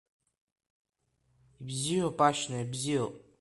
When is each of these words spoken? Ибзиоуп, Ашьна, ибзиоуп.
Ибзиоуп, 1.61 2.17
Ашьна, 2.27 2.57
ибзиоуп. 2.63 3.13